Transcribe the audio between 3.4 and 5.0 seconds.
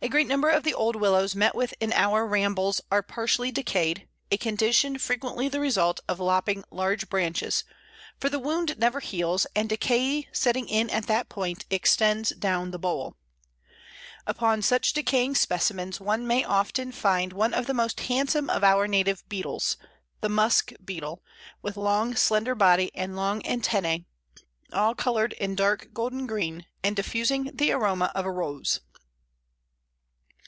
decayed, a condition